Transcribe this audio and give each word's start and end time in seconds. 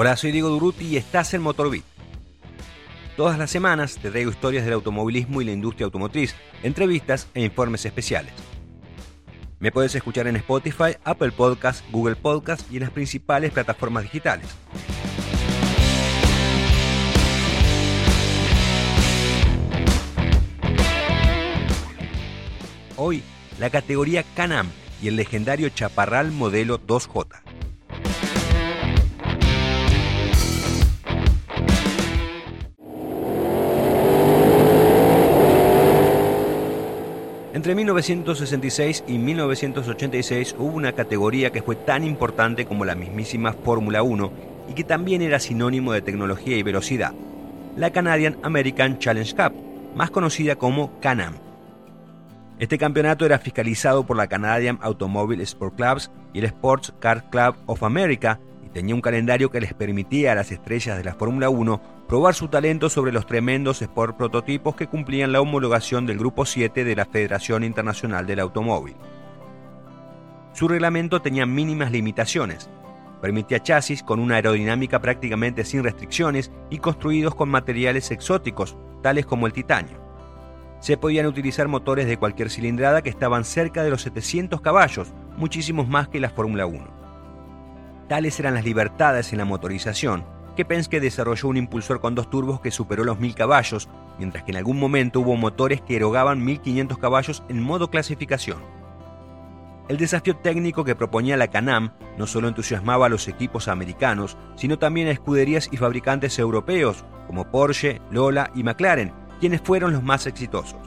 Hola, 0.00 0.16
soy 0.16 0.30
Diego 0.30 0.48
Duruti 0.48 0.84
y 0.84 0.96
estás 0.96 1.34
en 1.34 1.42
Motorbit. 1.42 1.82
Todas 3.16 3.36
las 3.36 3.50
semanas 3.50 3.98
te 4.00 4.12
traigo 4.12 4.30
historias 4.30 4.64
del 4.64 4.74
automovilismo 4.74 5.42
y 5.42 5.44
la 5.44 5.50
industria 5.50 5.86
automotriz, 5.86 6.36
entrevistas 6.62 7.26
e 7.34 7.42
informes 7.42 7.84
especiales. 7.84 8.32
Me 9.58 9.72
puedes 9.72 9.96
escuchar 9.96 10.28
en 10.28 10.36
Spotify, 10.36 10.94
Apple 11.02 11.32
Podcasts, 11.32 11.82
Google 11.90 12.14
Podcasts 12.14 12.64
y 12.70 12.76
en 12.76 12.82
las 12.82 12.92
principales 12.92 13.50
plataformas 13.50 14.04
digitales. 14.04 14.46
Hoy, 22.96 23.24
la 23.58 23.68
categoría 23.70 24.22
Can-Am 24.36 24.68
y 25.02 25.08
el 25.08 25.16
legendario 25.16 25.68
Chaparral 25.70 26.30
modelo 26.30 26.78
2J. 26.78 27.47
Entre 37.54 37.74
1966 37.74 39.04
y 39.08 39.16
1986 39.16 40.56
hubo 40.58 40.76
una 40.76 40.92
categoría 40.92 41.50
que 41.50 41.62
fue 41.62 41.76
tan 41.76 42.04
importante 42.04 42.66
como 42.66 42.84
la 42.84 42.94
mismísima 42.94 43.54
Fórmula 43.54 44.02
1 44.02 44.30
y 44.68 44.74
que 44.74 44.84
también 44.84 45.22
era 45.22 45.38
sinónimo 45.38 45.92
de 45.92 46.02
tecnología 46.02 46.58
y 46.58 46.62
velocidad, 46.62 47.14
la 47.74 47.90
Canadian 47.90 48.36
American 48.42 48.98
Challenge 48.98 49.34
Cup, 49.34 49.54
más 49.94 50.10
conocida 50.10 50.56
como 50.56 51.00
Can-Am. 51.00 51.36
Este 52.58 52.76
campeonato 52.76 53.24
era 53.24 53.38
fiscalizado 53.38 54.04
por 54.04 54.18
la 54.18 54.26
Canadian 54.26 54.78
Automobile 54.82 55.42
Sport 55.44 55.76
Clubs 55.76 56.10
y 56.34 56.40
el 56.40 56.44
Sports 56.44 56.92
Car 57.00 57.30
Club 57.30 57.56
of 57.64 57.82
America 57.82 58.40
tenía 58.78 58.94
un 58.94 59.00
calendario 59.00 59.50
que 59.50 59.60
les 59.60 59.74
permitía 59.74 60.30
a 60.30 60.34
las 60.36 60.52
estrellas 60.52 60.96
de 60.96 61.02
la 61.02 61.14
Fórmula 61.14 61.50
1 61.50 61.80
probar 62.06 62.36
su 62.36 62.46
talento 62.46 62.88
sobre 62.88 63.10
los 63.10 63.26
tremendos 63.26 63.82
Sport 63.82 64.16
prototipos 64.16 64.76
que 64.76 64.86
cumplían 64.86 65.32
la 65.32 65.40
homologación 65.40 66.06
del 66.06 66.16
Grupo 66.16 66.46
7 66.46 66.84
de 66.84 66.94
la 66.94 67.04
Federación 67.04 67.64
Internacional 67.64 68.24
del 68.24 68.38
Automóvil. 68.38 68.94
Su 70.52 70.68
reglamento 70.68 71.20
tenía 71.20 71.44
mínimas 71.44 71.90
limitaciones. 71.90 72.70
Permitía 73.20 73.60
chasis 73.60 74.04
con 74.04 74.20
una 74.20 74.36
aerodinámica 74.36 75.00
prácticamente 75.00 75.64
sin 75.64 75.82
restricciones 75.82 76.52
y 76.70 76.78
construidos 76.78 77.34
con 77.34 77.48
materiales 77.48 78.12
exóticos, 78.12 78.76
tales 79.02 79.26
como 79.26 79.48
el 79.48 79.52
titanio. 79.52 80.00
Se 80.78 80.96
podían 80.96 81.26
utilizar 81.26 81.66
motores 81.66 82.06
de 82.06 82.16
cualquier 82.16 82.48
cilindrada 82.48 83.02
que 83.02 83.10
estaban 83.10 83.44
cerca 83.44 83.82
de 83.82 83.90
los 83.90 84.02
700 84.02 84.60
caballos, 84.60 85.12
muchísimos 85.36 85.88
más 85.88 86.06
que 86.06 86.20
la 86.20 86.30
Fórmula 86.30 86.66
1. 86.66 86.97
Tales 88.08 88.40
eran 88.40 88.54
las 88.54 88.64
libertades 88.64 89.32
en 89.32 89.38
la 89.38 89.44
motorización, 89.44 90.24
que 90.56 90.64
Penske 90.64 90.98
desarrolló 90.98 91.48
un 91.48 91.58
impulsor 91.58 92.00
con 92.00 92.14
dos 92.14 92.30
turbos 92.30 92.60
que 92.60 92.70
superó 92.70 93.04
los 93.04 93.20
1000 93.20 93.34
caballos, 93.34 93.88
mientras 94.18 94.44
que 94.44 94.50
en 94.50 94.56
algún 94.56 94.80
momento 94.80 95.20
hubo 95.20 95.36
motores 95.36 95.82
que 95.82 95.96
erogaban 95.96 96.42
1500 96.42 96.98
caballos 96.98 97.44
en 97.48 97.62
modo 97.62 97.90
clasificación. 97.90 98.58
El 99.88 99.98
desafío 99.98 100.36
técnico 100.36 100.84
que 100.84 100.94
proponía 100.94 101.36
la 101.36 101.48
Canam 101.48 101.92
no 102.16 102.26
solo 102.26 102.48
entusiasmaba 102.48 103.06
a 103.06 103.08
los 103.08 103.28
equipos 103.28 103.68
americanos, 103.68 104.36
sino 104.56 104.78
también 104.78 105.08
a 105.08 105.12
escuderías 105.12 105.68
y 105.70 105.76
fabricantes 105.76 106.38
europeos 106.38 107.04
como 107.26 107.50
Porsche, 107.50 108.00
Lola 108.10 108.50
y 108.54 108.64
McLaren, 108.64 109.12
quienes 109.40 109.60
fueron 109.60 109.92
los 109.92 110.02
más 110.02 110.26
exitosos. 110.26 110.80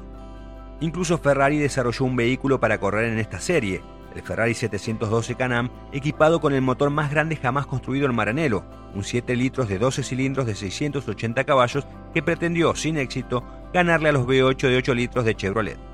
Incluso 0.82 1.20
Ferrari 1.20 1.60
desarrolló 1.60 2.06
un 2.06 2.16
vehículo 2.16 2.60
para 2.60 2.80
correr 2.80 3.12
en 3.12 3.20
esta 3.20 3.40
serie, 3.40 3.82
el 4.16 4.22
Ferrari 4.22 4.54
712 4.54 5.36
Can-Am, 5.36 5.70
equipado 5.92 6.40
con 6.40 6.54
el 6.54 6.62
motor 6.62 6.90
más 6.90 7.12
grande 7.12 7.36
jamás 7.36 7.66
construido 7.66 8.06
en 8.06 8.16
Maranello, 8.16 8.64
un 8.94 9.04
7 9.04 9.36
litros 9.36 9.70
de 9.70 9.80
12 9.80 10.04
cilindros 10.04 10.46
de 10.46 10.56
680 10.56 11.44
caballos 11.44 11.86
que 12.14 12.24
pretendió, 12.24 12.76
sin 12.76 12.98
éxito, 12.98 13.44
ganarle 13.74 14.10
a 14.10 14.12
los 14.12 14.26
V8 14.26 14.70
de 14.70 14.78
8 14.78 14.94
litros 14.94 15.26
de 15.26 15.36
Chevrolet. 15.36 15.92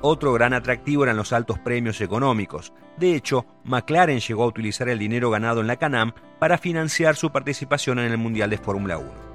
Otro 0.00 0.32
gran 0.32 0.52
atractivo 0.52 1.04
eran 1.04 1.16
los 1.16 1.32
altos 1.32 1.60
premios 1.60 2.00
económicos. 2.00 2.72
De 2.96 3.14
hecho, 3.14 3.46
McLaren 3.64 4.18
llegó 4.18 4.42
a 4.42 4.48
utilizar 4.48 4.88
el 4.88 4.98
dinero 4.98 5.30
ganado 5.30 5.60
en 5.60 5.68
la 5.68 5.76
Can-Am 5.76 6.12
para 6.40 6.58
financiar 6.58 7.14
su 7.14 7.30
participación 7.30 8.00
en 8.00 8.10
el 8.10 8.18
Mundial 8.18 8.50
de 8.50 8.58
Fórmula 8.58 8.98
1. 8.98 9.32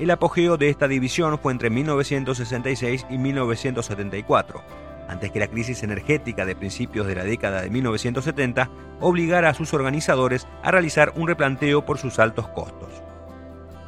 El 0.00 0.10
apogeo 0.10 0.56
de 0.56 0.70
esta 0.70 0.88
división 0.88 1.38
fue 1.38 1.52
entre 1.52 1.70
1966 1.70 3.06
y 3.10 3.16
1974, 3.16 4.60
antes 5.08 5.30
que 5.30 5.40
la 5.40 5.48
crisis 5.48 5.82
energética 5.82 6.46
de 6.46 6.56
principios 6.56 7.06
de 7.06 7.14
la 7.14 7.24
década 7.24 7.62
de 7.62 7.70
1970 7.70 8.70
obligara 9.00 9.50
a 9.50 9.54
sus 9.54 9.74
organizadores 9.74 10.46
a 10.62 10.70
realizar 10.70 11.12
un 11.16 11.28
replanteo 11.28 11.84
por 11.84 11.98
sus 11.98 12.18
altos 12.18 12.48
costos. 12.48 12.90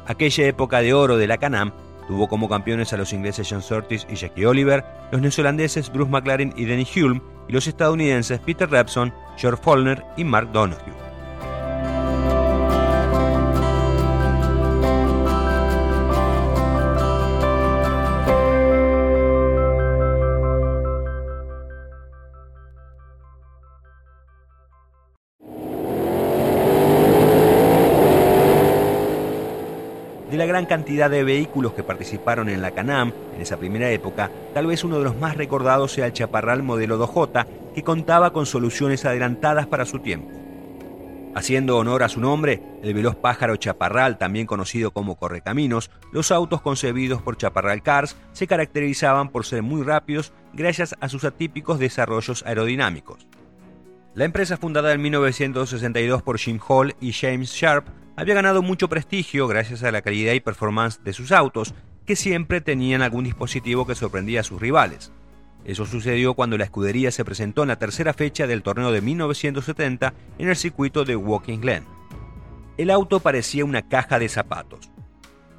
Aquella 0.05 0.47
época 0.47 0.79
de 0.81 0.93
oro 0.93 1.17
de 1.17 1.27
la 1.27 1.37
Canam 1.37 1.73
tuvo 2.07 2.27
como 2.27 2.47
campeones 2.47 2.93
a 2.93 2.97
los 2.97 3.11
ingleses 3.13 3.47
John 3.49 3.61
Surtees 3.61 4.07
y 4.09 4.15
Jackie 4.15 4.45
Oliver, 4.45 4.85
los 5.11 5.21
neozelandeses 5.21 5.91
Bruce 5.91 6.11
McLaren 6.11 6.53
y 6.55 6.65
Denny 6.65 6.87
Hulme 6.95 7.21
y 7.47 7.53
los 7.53 7.67
estadounidenses 7.67 8.39
Peter 8.39 8.69
Revson, 8.69 9.13
George 9.37 9.61
Follner 9.61 10.03
y 10.15 10.23
Mark 10.23 10.51
Donoghue. 10.51 11.06
Gran 30.57 30.65
cantidad 30.65 31.07
de 31.07 31.23
vehículos 31.23 31.73
que 31.73 31.83
participaron 31.83 32.49
en 32.49 32.63
la 32.63 32.71
Canam 32.71 33.13
en 33.35 33.41
esa 33.41 33.57
primera 33.57 33.91
época, 33.91 34.31
tal 34.55 34.65
vez 34.65 34.83
uno 34.83 34.97
de 34.97 35.03
los 35.03 35.15
más 35.15 35.37
recordados 35.37 35.91
sea 35.91 36.07
el 36.07 36.13
Chaparral 36.13 36.63
modelo 36.63 36.97
2J, 36.97 37.45
que 37.75 37.83
contaba 37.83 38.33
con 38.33 38.47
soluciones 38.47 39.05
adelantadas 39.05 39.67
para 39.67 39.85
su 39.85 39.99
tiempo. 39.99 40.31
Haciendo 41.35 41.77
honor 41.77 42.01
a 42.01 42.09
su 42.09 42.19
nombre, 42.19 42.63
el 42.81 42.95
veloz 42.95 43.15
pájaro 43.15 43.55
Chaparral, 43.57 44.17
también 44.17 44.47
conocido 44.47 44.89
como 44.89 45.15
Correcaminos, 45.17 45.91
los 46.11 46.31
autos 46.31 46.61
concebidos 46.61 47.21
por 47.21 47.37
Chaparral 47.37 47.83
Cars 47.83 48.17
se 48.33 48.47
caracterizaban 48.47 49.29
por 49.29 49.45
ser 49.45 49.61
muy 49.61 49.83
rápidos 49.83 50.33
gracias 50.53 50.95
a 50.99 51.07
sus 51.07 51.23
atípicos 51.23 51.77
desarrollos 51.77 52.43
aerodinámicos. 52.47 53.27
La 54.15 54.25
empresa 54.25 54.57
fundada 54.57 54.91
en 54.91 55.03
1962 55.03 56.23
por 56.23 56.39
Jim 56.39 56.59
Hall 56.67 56.95
y 56.99 57.11
James 57.11 57.51
Sharp 57.51 57.85
había 58.17 58.33
ganado 58.33 58.63
mucho 58.63 58.89
prestigio 58.89 59.47
gracias 59.47 59.83
a 59.83 59.91
la 59.91 60.01
calidad 60.01 60.33
y 60.33 60.39
performance 60.39 61.03
de 61.03 61.13
sus 61.13 61.31
autos, 61.31 61.75
que 62.05 62.15
siempre 62.15 62.61
tenían 62.61 63.03
algún 63.03 63.23
dispositivo 63.23 63.85
que 63.85 63.93
sorprendía 63.93 64.39
a 64.39 64.43
sus 64.43 64.59
rivales. 64.59 65.11
Eso 65.65 65.85
sucedió 65.85 66.33
cuando 66.33 66.57
la 66.57 66.63
escudería 66.63 67.11
se 67.11 67.23
presentó 67.23 67.61
en 67.61 67.67
la 67.67 67.77
tercera 67.77 68.13
fecha 68.13 68.47
del 68.47 68.63
torneo 68.63 68.91
de 68.91 69.01
1970 69.01 70.13
en 70.39 70.49
el 70.49 70.55
circuito 70.55 71.05
de 71.05 71.15
Walking 71.15 71.59
Glen. 71.59 71.85
El 72.77 72.89
auto 72.89 73.19
parecía 73.19 73.65
una 73.65 73.87
caja 73.87 74.17
de 74.17 74.29
zapatos. 74.29 74.89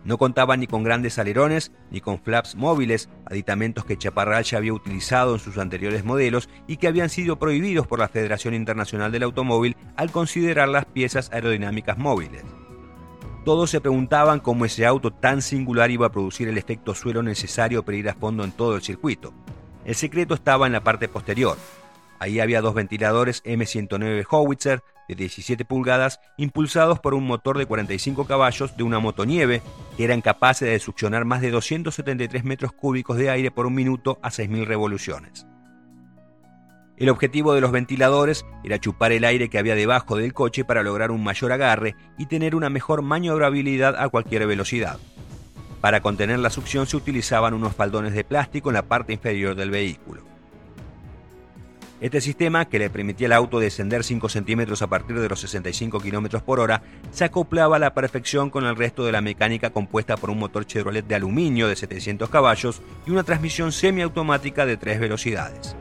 No 0.05 0.17
contaba 0.17 0.57
ni 0.57 0.67
con 0.67 0.85
grandes 0.85 1.19
alerones 1.19 1.73
ni 1.91 2.01
con 2.01 2.21
flaps 2.21 2.55
móviles, 2.55 3.09
aditamentos 3.27 3.85
que 3.85 3.99
Chaparral 3.99 4.45
ya 4.45 4.59
había 4.59 4.73
utilizado 4.73 5.35
en 5.35 5.41
sus 5.41 5.59
anteriores 5.59 6.05
modelos 6.05 6.49
y 6.67 6.77
que 6.77 6.89
habían 6.89 7.11
sido 7.11 7.39
prohibidos 7.39 7.87
por 7.87 7.99
la 7.99 8.09
Federación 8.09 8.55
Internacional 8.55 9.13
del 9.13 9.25
Automóvil 9.25 9.77
al 9.97 10.11
considerar 10.11 10.69
las 10.69 10.87
piezas 10.87 11.31
aerodinámicas 11.33 11.99
móviles. 11.99 12.45
Todos 13.45 13.71
se 13.71 13.81
preguntaban 13.81 14.41
cómo 14.41 14.65
ese 14.65 14.85
auto 14.85 15.11
tan 15.11 15.43
singular 15.43 15.91
iba 15.91 16.07
a 16.07 16.13
producir 16.13 16.49
el 16.49 16.59
efecto 16.59 16.95
suelo 16.95 17.23
necesario 17.23 17.83
para 17.83 17.97
ir 17.97 18.09
a 18.09 18.15
fondo 18.15 18.45
en 18.45 18.53
todo 18.53 18.77
el 18.77 18.83
circuito. 18.83 19.33
El 19.85 19.95
secreto 19.95 20.35
estaba 20.35 20.67
en 20.67 20.73
la 20.73 20.85
parte 20.85 21.09
posterior. 21.09 21.57
Ahí 22.19 22.41
había 22.41 22.61
dos 22.61 22.75
ventiladores 22.75 23.43
M109 23.45 24.27
Howitzer 24.29 24.83
de 25.09 25.15
17 25.15 25.65
pulgadas 25.65 26.21
impulsados 26.37 27.01
por 27.01 27.15
un 27.15 27.27
motor 27.27 27.59
de 27.59 27.67
45 27.67 28.27
caballos 28.27 28.77
de 28.77 28.83
una 28.83 29.01
motonieve 29.01 29.63
que 29.97 30.05
eran 30.05 30.21
capaces 30.21 30.69
de 30.69 30.79
succionar 30.79 31.25
más 31.25 31.41
de 31.41 31.51
273 31.51 32.45
metros 32.45 32.73
cúbicos 32.73 33.17
de 33.17 33.31
aire 33.31 33.51
por 33.51 33.67
un 33.67 33.75
minuto 33.75 34.19
a 34.23 34.31
6.000 34.31 34.67
revoluciones. 34.67 35.47
El 36.99 37.11
objetivo 37.11 37.55
de 37.55 37.61
los 37.61 37.71
ventiladores 37.71 38.45
era 38.65 38.81
chupar 38.81 39.13
el 39.13 39.25
aire 39.25 39.49
que 39.49 39.59
había 39.59 39.77
debajo 39.77 40.17
del 40.17 40.35
coche 40.35 40.65
para 40.65 40.83
lograr 40.83 41.13
un 41.13 41.23
mayor 41.23 41.53
agarre 41.53 41.95
y 42.19 42.27
tener 42.27 42.57
una 42.57 42.71
mejor 42.71 43.03
maniobrabilidad 43.03 43.97
a 43.97 44.09
cualquier 44.09 44.47
velocidad. 44.47 44.99
Para 45.81 46.01
contener 46.01 46.41
la 46.41 46.51
succión 46.51 46.89
se 46.89 46.97
utilizaban 46.97 47.55
unos 47.55 47.75
faldones 47.75 48.15
de 48.15 48.25
plástico 48.25 48.71
en 48.71 48.75
la 48.75 48.83
parte 48.83 49.13
inferior 49.13 49.55
del 49.55 49.71
vehículo. 49.71 50.23
Este 52.01 52.21
sistema, 52.21 52.67
que 52.67 52.79
le 52.79 52.91
permitía 52.91 53.27
al 53.27 53.33
auto 53.33 53.59
descender 53.59 54.05
5 54.05 54.29
centímetros 54.29 54.83
a 54.83 54.87
partir 54.87 55.19
de 55.19 55.29
los 55.29 55.41
65 55.41 55.99
km 55.99 56.41
por 56.43 56.61
hora, 56.61 56.81
se 57.11 57.25
acoplaba 57.25 57.75
a 57.75 57.81
la 57.81 57.93
perfección 57.93 58.51
con 58.51 58.65
el 58.67 58.77
resto 58.77 59.05
de 59.05 59.11
la 59.11 59.21
mecánica 59.21 59.71
compuesta 59.71 60.17
por 60.17 60.31
un 60.31 60.39
motor 60.39 60.65
Chevrolet 60.65 61.05
de 61.05 61.17
aluminio 61.17 61.67
de 61.67 61.75
700 61.75 62.31
caballos 62.31 62.83
y 63.05 63.11
una 63.11 63.25
transmisión 63.25 63.73
semiautomática 63.73 64.65
de 64.65 64.77
3 64.77 65.01
velocidades. 65.01 65.75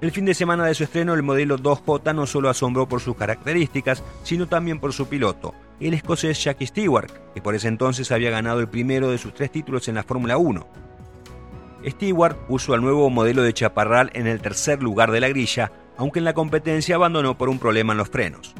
El 0.00 0.10
fin 0.10 0.24
de 0.24 0.34
semana 0.34 0.66
de 0.66 0.74
su 0.74 0.82
estreno, 0.82 1.14
el 1.14 1.22
modelo 1.22 1.56
2J 1.56 2.14
no 2.16 2.26
solo 2.26 2.50
asombró 2.50 2.88
por 2.88 3.00
sus 3.00 3.16
características, 3.16 4.02
sino 4.24 4.48
también 4.48 4.80
por 4.80 4.92
su 4.92 5.06
piloto 5.06 5.54
el 5.80 5.94
escocés 5.94 6.42
Jackie 6.42 6.66
Stewart, 6.66 7.10
que 7.34 7.42
por 7.42 7.54
ese 7.54 7.68
entonces 7.68 8.12
había 8.12 8.30
ganado 8.30 8.60
el 8.60 8.68
primero 8.68 9.10
de 9.10 9.18
sus 9.18 9.34
tres 9.34 9.50
títulos 9.50 9.88
en 9.88 9.96
la 9.96 10.02
Fórmula 10.02 10.36
1. 10.36 10.66
Stewart 11.86 12.36
puso 12.46 12.74
al 12.74 12.80
nuevo 12.80 13.10
modelo 13.10 13.42
de 13.42 13.52
Chaparral 13.52 14.10
en 14.14 14.26
el 14.26 14.40
tercer 14.40 14.82
lugar 14.82 15.10
de 15.10 15.20
la 15.20 15.28
grilla, 15.28 15.72
aunque 15.96 16.18
en 16.18 16.24
la 16.24 16.32
competencia 16.32 16.96
abandonó 16.96 17.36
por 17.36 17.48
un 17.48 17.58
problema 17.58 17.92
en 17.92 17.98
los 17.98 18.08
frenos. 18.08 18.54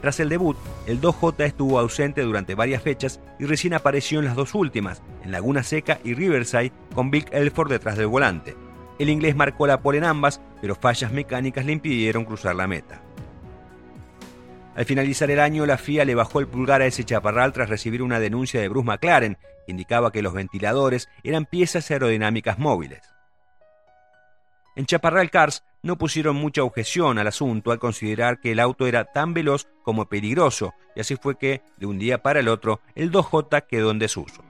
Tras 0.00 0.20
el 0.20 0.28
debut, 0.28 0.56
el 0.86 1.00
2J 1.00 1.44
estuvo 1.44 1.78
ausente 1.78 2.22
durante 2.22 2.54
varias 2.54 2.82
fechas 2.82 3.20
y 3.38 3.46
recién 3.46 3.72
apareció 3.72 4.18
en 4.18 4.26
las 4.26 4.36
dos 4.36 4.54
últimas, 4.54 5.02
en 5.22 5.32
Laguna 5.32 5.62
Seca 5.62 5.98
y 6.04 6.14
Riverside, 6.14 6.72
con 6.94 7.10
Bill 7.10 7.24
Elford 7.32 7.70
detrás 7.70 7.96
del 7.96 8.08
volante. 8.08 8.54
El 8.98 9.08
inglés 9.08 9.34
marcó 9.34 9.66
la 9.66 9.80
pole 9.80 9.98
en 9.98 10.04
ambas, 10.04 10.40
pero 10.60 10.74
fallas 10.74 11.10
mecánicas 11.10 11.64
le 11.64 11.72
impidieron 11.72 12.24
cruzar 12.24 12.54
la 12.54 12.66
meta. 12.66 13.02
Al 14.74 14.84
finalizar 14.84 15.30
el 15.30 15.38
año, 15.38 15.66
la 15.66 15.78
FIA 15.78 16.04
le 16.04 16.16
bajó 16.16 16.40
el 16.40 16.48
pulgar 16.48 16.82
a 16.82 16.86
ese 16.86 17.04
chaparral 17.04 17.52
tras 17.52 17.68
recibir 17.68 18.02
una 18.02 18.18
denuncia 18.18 18.60
de 18.60 18.68
Bruce 18.68 18.86
McLaren, 18.86 19.38
que 19.64 19.70
indicaba 19.70 20.10
que 20.10 20.22
los 20.22 20.32
ventiladores 20.32 21.08
eran 21.22 21.46
piezas 21.46 21.90
aerodinámicas 21.90 22.58
móviles. 22.58 23.00
En 24.76 24.86
Chaparral 24.86 25.30
Cars 25.30 25.62
no 25.82 25.96
pusieron 25.96 26.34
mucha 26.34 26.64
objeción 26.64 27.18
al 27.18 27.28
asunto 27.28 27.70
al 27.70 27.78
considerar 27.78 28.40
que 28.40 28.50
el 28.50 28.58
auto 28.58 28.88
era 28.88 29.04
tan 29.04 29.32
veloz 29.32 29.68
como 29.84 30.08
peligroso, 30.08 30.74
y 30.96 31.00
así 31.00 31.14
fue 31.14 31.38
que, 31.38 31.62
de 31.76 31.86
un 31.86 31.98
día 32.00 32.22
para 32.22 32.40
el 32.40 32.48
otro, 32.48 32.80
el 32.96 33.12
2J 33.12 33.66
quedó 33.68 33.92
en 33.92 34.00
desuso. 34.00 34.42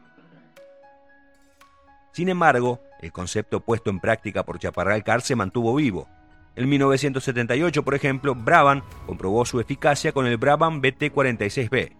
Sin 2.12 2.30
embargo, 2.30 2.80
el 3.00 3.12
concepto 3.12 3.60
puesto 3.60 3.90
en 3.90 4.00
práctica 4.00 4.44
por 4.44 4.58
Chaparral 4.58 5.04
Car 5.04 5.20
se 5.20 5.36
mantuvo 5.36 5.74
vivo. 5.74 6.08
En 6.56 6.68
1978, 6.68 7.82
por 7.82 7.94
ejemplo, 7.94 8.34
Brabham 8.34 8.82
comprobó 9.06 9.44
su 9.44 9.58
eficacia 9.58 10.12
con 10.12 10.26
el 10.26 10.36
Brabham 10.36 10.80
BT46B. 10.80 11.92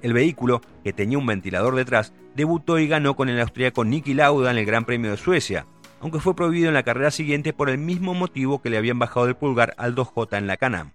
El 0.00 0.12
vehículo, 0.12 0.62
que 0.82 0.92
tenía 0.92 1.18
un 1.18 1.26
ventilador 1.26 1.74
detrás, 1.74 2.14
debutó 2.34 2.78
y 2.78 2.88
ganó 2.88 3.16
con 3.16 3.28
el 3.28 3.40
austríaco 3.40 3.84
Niki 3.84 4.14
Lauda 4.14 4.50
en 4.50 4.58
el 4.58 4.64
Gran 4.64 4.84
Premio 4.84 5.10
de 5.10 5.16
Suecia, 5.16 5.66
aunque 6.00 6.20
fue 6.20 6.36
prohibido 6.36 6.68
en 6.68 6.74
la 6.74 6.84
carrera 6.84 7.10
siguiente 7.10 7.52
por 7.52 7.68
el 7.68 7.78
mismo 7.78 8.14
motivo 8.14 8.62
que 8.62 8.70
le 8.70 8.78
habían 8.78 8.98
bajado 8.98 9.26
el 9.26 9.34
pulgar 9.34 9.74
al 9.76 9.94
2J 9.94 10.38
en 10.38 10.46
la 10.46 10.56
Canam. 10.56 10.92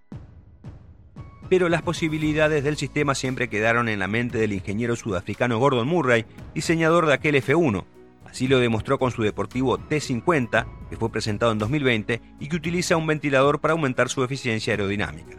Pero 1.48 1.68
las 1.68 1.82
posibilidades 1.82 2.64
del 2.64 2.76
sistema 2.76 3.14
siempre 3.14 3.48
quedaron 3.48 3.88
en 3.88 3.98
la 3.98 4.08
mente 4.08 4.38
del 4.38 4.54
ingeniero 4.54 4.96
sudafricano 4.96 5.58
Gordon 5.58 5.86
Murray, 5.86 6.24
diseñador 6.54 7.06
de 7.06 7.12
aquel 7.12 7.36
F1, 7.36 7.84
Así 8.24 8.48
lo 8.48 8.58
demostró 8.58 8.98
con 8.98 9.10
su 9.10 9.22
deportivo 9.22 9.78
T50, 9.78 10.66
que 10.90 10.96
fue 10.96 11.10
presentado 11.10 11.52
en 11.52 11.58
2020 11.58 12.20
y 12.40 12.48
que 12.48 12.56
utiliza 12.56 12.96
un 12.96 13.06
ventilador 13.06 13.60
para 13.60 13.72
aumentar 13.72 14.08
su 14.08 14.24
eficiencia 14.24 14.72
aerodinámica. 14.72 15.36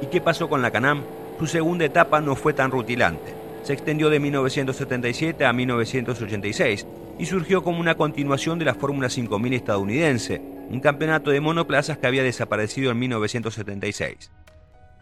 ¿Y 0.00 0.06
qué 0.06 0.20
pasó 0.20 0.48
con 0.48 0.62
la 0.62 0.70
Canam? 0.70 1.02
Su 1.38 1.46
segunda 1.46 1.84
etapa 1.84 2.20
no 2.20 2.36
fue 2.36 2.52
tan 2.52 2.70
rutilante. 2.70 3.34
Se 3.62 3.72
extendió 3.72 4.10
de 4.10 4.20
1977 4.20 5.44
a 5.44 5.52
1986 5.52 6.86
y 7.18 7.26
surgió 7.26 7.62
como 7.62 7.80
una 7.80 7.96
continuación 7.96 8.58
de 8.58 8.64
la 8.64 8.74
Fórmula 8.74 9.10
5000 9.10 9.52
estadounidense, 9.54 10.40
un 10.70 10.80
campeonato 10.80 11.30
de 11.30 11.40
monoplazas 11.40 11.98
que 11.98 12.06
había 12.06 12.22
desaparecido 12.22 12.90
en 12.90 12.98
1976. 12.98 14.30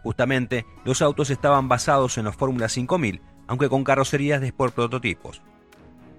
Justamente, 0.03 0.65
los 0.83 1.01
autos 1.01 1.29
estaban 1.29 1.67
basados 1.67 2.17
en 2.17 2.25
los 2.25 2.35
Fórmula 2.35 2.69
5000, 2.69 3.21
aunque 3.47 3.69
con 3.69 3.83
carrocerías 3.83 4.41
de 4.41 4.47
Sport 4.47 4.73
prototipos. 4.73 5.41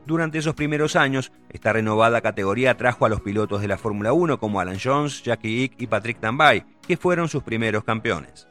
Durante 0.07 0.39
esos 0.39 0.55
primeros 0.55 0.97
años, 0.97 1.33
esta 1.51 1.73
renovada 1.73 2.23
categoría 2.23 2.77
trajo 2.77 3.05
a 3.05 3.09
los 3.11 3.21
pilotos 3.21 3.61
de 3.61 3.69
la 3.69 3.77
Fórmula 3.77 4.13
1 4.13 4.39
como 4.39 4.61
Alan 4.61 4.79
Jones, 4.83 5.23
Jackie 5.23 5.65
Ick 5.65 5.83
y 5.83 5.87
Patrick 5.87 6.19
Tambay, 6.21 6.65
que 6.87 6.97
fueron 6.97 7.29
sus 7.29 7.43
primeros 7.43 7.85
campeones. 7.85 8.49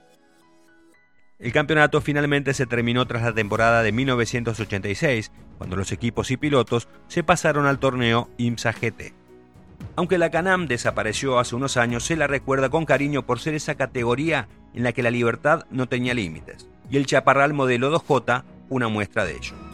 El 1.39 1.51
campeonato 1.51 2.01
finalmente 2.01 2.56
se 2.56 2.66
terminó 2.66 3.06
tras 3.06 3.22
la 3.22 3.34
temporada 3.34 3.84
de 3.84 3.92
1986, 3.92 5.31
cuando 5.60 5.75
los 5.75 5.92
equipos 5.92 6.31
y 6.31 6.38
pilotos 6.38 6.88
se 7.07 7.24
pasaron 7.24 7.68
al 7.68 7.78
torneo 7.78 8.30
IMSA 8.38 8.72
GT. 8.72 9.13
Aunque 9.95 10.18
la 10.18 10.31
Canam 10.31 10.68
desapareció 10.68 11.38
hace 11.38 11.56
unos 11.56 11.78
años, 11.78 12.04
se 12.06 12.16
la 12.16 12.25
recuerda 12.25 12.69
con 12.69 12.86
cariño 12.86 13.24
por 13.25 13.39
ser 13.39 13.54
esa 13.54 13.75
categoría 13.75 14.48
en 14.74 14.81
la 14.81 14.94
que 14.94 15.04
la 15.04 15.12
libertad 15.12 15.66
no 15.69 15.88
tenía 15.88 16.16
límites, 16.16 16.68
y 16.89 16.98
el 16.98 17.06
Chaparral 17.06 17.54
modelo 17.54 17.92
2J 17.92 18.44
una 18.69 18.88
muestra 18.88 19.24
de 19.24 19.33
ello. 19.33 19.67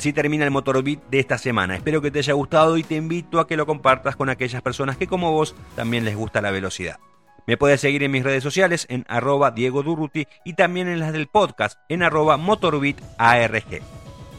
Así 0.00 0.14
termina 0.14 0.46
el 0.46 0.50
Motorbit 0.50 0.98
de 1.10 1.20
esta 1.20 1.36
semana. 1.36 1.76
Espero 1.76 2.00
que 2.00 2.10
te 2.10 2.20
haya 2.20 2.32
gustado 2.32 2.78
y 2.78 2.82
te 2.82 2.94
invito 2.94 3.38
a 3.38 3.46
que 3.46 3.58
lo 3.58 3.66
compartas 3.66 4.16
con 4.16 4.30
aquellas 4.30 4.62
personas 4.62 4.96
que 4.96 5.06
como 5.06 5.30
vos 5.30 5.54
también 5.76 6.06
les 6.06 6.16
gusta 6.16 6.40
la 6.40 6.50
velocidad. 6.50 6.98
Me 7.46 7.58
puedes 7.58 7.82
seguir 7.82 8.02
en 8.02 8.10
mis 8.10 8.24
redes 8.24 8.42
sociales 8.42 8.86
en 8.88 9.04
arroba 9.08 9.50
Diego 9.50 9.82
Durruti 9.82 10.26
y 10.42 10.54
también 10.54 10.88
en 10.88 11.00
las 11.00 11.12
del 11.12 11.26
podcast 11.26 11.78
en 11.90 12.02
arroba 12.02 12.38
MotorbitARG. 12.38 13.82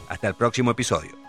Hasta 0.08 0.26
el 0.26 0.34
próximo 0.34 0.72
episodio. 0.72 1.21